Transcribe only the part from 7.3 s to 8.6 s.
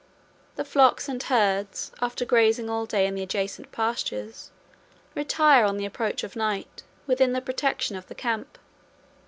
the protection of the camp.